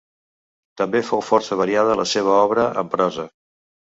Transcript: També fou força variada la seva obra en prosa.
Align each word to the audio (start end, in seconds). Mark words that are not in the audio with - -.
També 0.81 1.01
fou 1.09 1.21
força 1.27 1.57
variada 1.59 1.99
la 2.01 2.07
seva 2.13 2.33
obra 2.47 2.65
en 2.83 2.89
prosa. 2.95 3.29